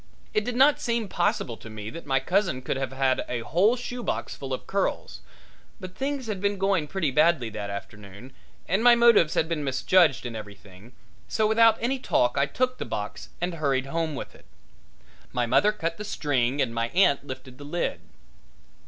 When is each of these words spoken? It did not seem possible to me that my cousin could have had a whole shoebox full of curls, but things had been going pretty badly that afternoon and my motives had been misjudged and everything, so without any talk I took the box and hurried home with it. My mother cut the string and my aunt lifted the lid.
It 0.33 0.43
did 0.43 0.55
not 0.55 0.79
seem 0.81 1.07
possible 1.07 1.57
to 1.57 1.69
me 1.69 1.91
that 1.91 2.07
my 2.07 2.19
cousin 2.19 2.63
could 2.63 2.75
have 2.75 2.91
had 2.91 3.23
a 3.29 3.41
whole 3.41 3.75
shoebox 3.75 4.35
full 4.35 4.51
of 4.51 4.65
curls, 4.65 5.19
but 5.79 5.93
things 5.93 6.25
had 6.25 6.41
been 6.41 6.57
going 6.57 6.87
pretty 6.87 7.11
badly 7.11 7.51
that 7.51 7.69
afternoon 7.69 8.33
and 8.67 8.83
my 8.83 8.95
motives 8.95 9.35
had 9.35 9.47
been 9.47 9.63
misjudged 9.63 10.25
and 10.25 10.35
everything, 10.35 10.93
so 11.27 11.45
without 11.45 11.77
any 11.79 11.99
talk 11.99 12.35
I 12.35 12.47
took 12.47 12.79
the 12.79 12.83
box 12.83 13.29
and 13.39 13.53
hurried 13.53 13.85
home 13.85 14.15
with 14.15 14.33
it. 14.33 14.45
My 15.31 15.45
mother 15.45 15.71
cut 15.71 15.97
the 15.97 16.03
string 16.03 16.63
and 16.63 16.73
my 16.73 16.87
aunt 16.95 17.27
lifted 17.27 17.59
the 17.59 17.63
lid. 17.63 18.01